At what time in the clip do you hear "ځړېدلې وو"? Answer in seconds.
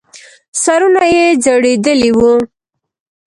1.43-2.33